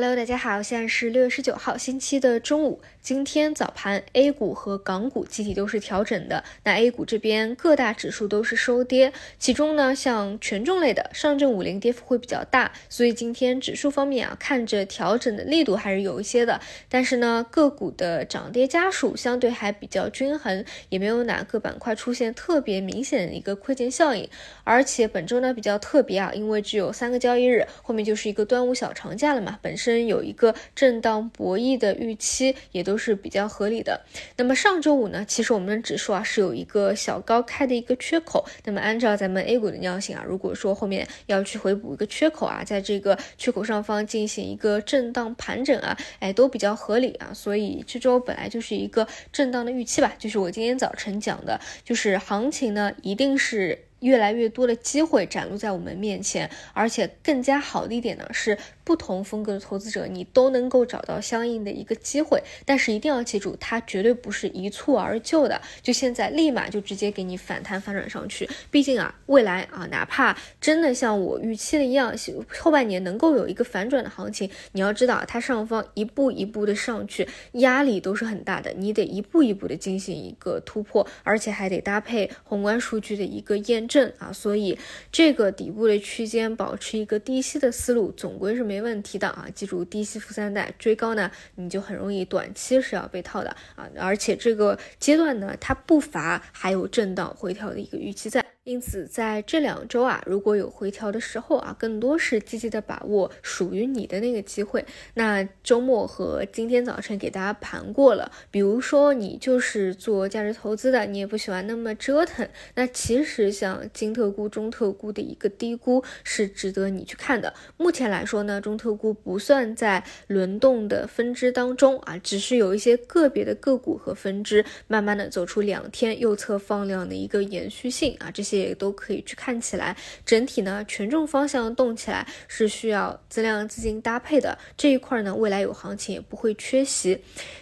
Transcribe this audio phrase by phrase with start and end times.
[0.00, 2.80] Hello，大家好，现在是六月十九号星期的中午。
[3.02, 6.42] 今天早盘，A 股和港股集体都是调整的。
[6.64, 16.58] 那 A 股这边各大指数都是收跌，其中呢，像权重类的上证五零跌幅会比较大，所以今天指数方面啊，看着调整的力度还是有一些的。
[16.88, 24.26] 但是呢，个股的涨跌家数相对还比较均衡，也没有哪个板块出现特别明显的一个亏钱效应。
[24.64, 34.00] 而且本周呢比较特别啊，因为只有三个交易日，后面就是一个端午小长假了嘛，本身有一个震荡博弈的预期，也都是比较合理的。
[34.36, 38.44] 那么上周五呢，其实我们的指数啊是有一个小高开的一个缺口。
[38.64, 47.32] 那么按照咱们 A 股的尿性啊，如果说后面要去回补一个缺口啊，在这个缺口上方进行一个震荡盘整啊，哎，都比较合理啊。
[47.34, 53.86] 所以这周本来就是一个震荡的预期吧，就是我今天早晨讲的，就是行情呢一定是。
[54.00, 58.58] 越来越多的机会展露在我们面前，而且更加好的一点呢是。
[58.82, 68.50] 不同风格的投资者，你都能够找到相应的一个机会，但是一定要记住，它绝对不是一蹴而就的，就现在立马就直接给你反弹反转上去。
[68.68, 72.12] 毕竟啊，未来啊，哪怕真的像我预期的一样，
[72.58, 84.32] 后半年能够有一个反转的行情，你要知道，它上方一步一步的上去，压力都是很大的，你得一步一步的进行一个突破，而且还得搭配宏观数据的一个验证震啊。
[84.32, 84.76] 所以
[85.12, 88.80] 这个底部的区间保持一个低吸的思路，总归是没。
[88.80, 98.49] 问题的啊，记住低吸负三代追高呢，你就很容易短期是要被套的啊，而且这个阶段呢，它不乏还有震荡回调的一个预期在。
[98.64, 104.84] 因此，在这两周啊，如果有回调的时候啊，更多是积极的把握属于你的那个机会。
[105.14, 117.54] 那周末和今天早晨给大家盘过了，比如说你就是做价值投资的，你也不喜欢那么折腾，那其实像金特估、中特估的一个低估是值得你去看的。
[117.78, 128.49] 目前来说呢，中特估不算在轮动的分支当中啊，只是有一些个别的个股和分支慢慢的走出两天右侧放量的一个延续性啊，这些。
[128.50, 137.18] 些也都可以去看起来，整体呢权重方向动起来是需要增量资金搭配的这一块呢，未来有行情也不会缺席。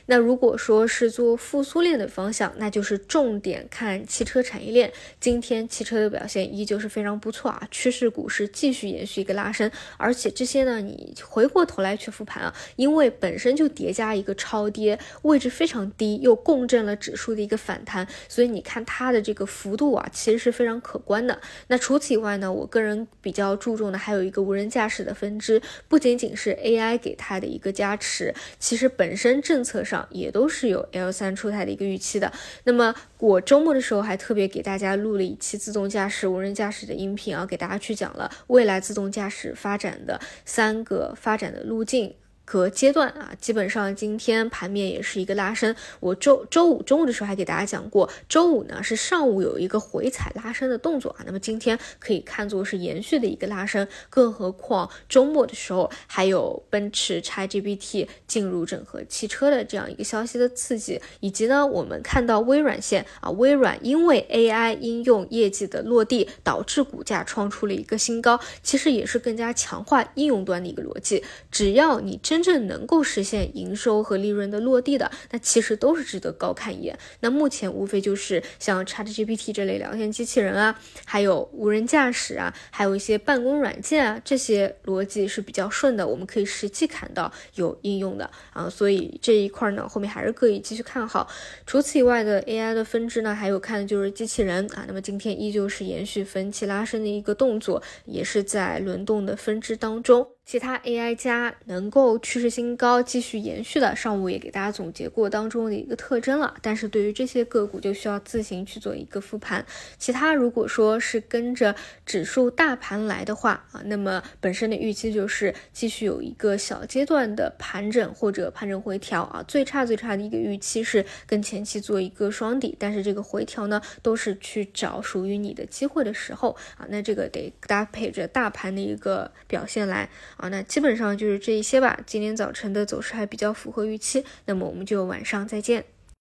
[0.06, 4.90] 那如果说是做复苏链的方向，那就是重点看汽车产业链。
[5.20, 20.77] 今天汽车的表现依旧是非常不错啊，趋势股是继续延续一个拉升，而且这些呢，你回过头来去复盘啊，因为本身就叠加一个超跌位置非常低，又共振了指数的一个反弹，所以你看它的这个幅度啊，其实是非常。
[20.80, 21.40] 可观的。
[21.68, 32.32] 那除此以外呢，我个人比较注重的还有一个无人驾驶的分支，不仅仅是 AI 给它的一个加持，其实本身政策上也都是有 L 三出台的一个预期的。
[32.64, 42.14] 那么我周末的时候还特别给大家录了一期自动驾驶、无人驾驶的音频啊，给大家去讲了未来自动驾驶发展的三个发展的路径。
[42.48, 45.76] 和阶段啊，基本上今天盘面也是一个拉升。
[46.00, 53.86] 我周周五中午的时候还给大家讲过，周五呢是上午有一个回踩拉升的动作啊，那么今天可以看作是延续的一个拉升。
[54.08, 71.22] 更何况周末的时候还有奔驰 XGBT 进入整合汽车的这样一个消息的刺激，以及呢我们看到微软线啊，微软因为 AI 应用业绩的落地，导致股价创出了一个新高，其实也是更加强化应用端的一个逻辑。
[71.50, 76.96] 只要你真真正能够实现营收和利润的落地的，那其实都是值得高看一眼。
[77.18, 88.70] 那目前无非就是像 ChatGPT 这类聊天机器人啊，还有无人驾驶啊，还有一些办公软件啊，这些逻辑是比较顺的，我们可以实际看到有应用的啊。
[88.70, 91.26] 所以这一块呢，后面还是可以继续看好。
[91.66, 94.84] 除此以外的 AI 的分支呢，还有看的就是机器人啊。
[94.86, 100.37] 那么今天依旧是延续分歧拉升的一个动作，也是在轮动的分支当中。
[100.48, 106.54] 其他 AI 加能够趋势新高继续延续的，上午也给大家总结过当中的一个特征了。
[106.62, 109.62] 但是对于这些个股，就需要自行去做一个复盘。
[109.98, 111.76] 其他如果说是跟着
[112.06, 119.44] 指数大盘来的话啊，那么本身的预期就是继续有一个小阶段的盘整或者盘整回调啊。
[119.46, 126.86] 最差最差的一个预期是跟前期做一个双底，但是这个回调呢，都是去找属于你的机会的时候啊。
[126.88, 130.08] 那这个得搭配着大盘的一个表现来。
[130.38, 131.98] 啊，那基本上就是这一些吧。
[132.06, 135.84] 今天早晨的走势还比较符合预期，那么我们就晚上再见。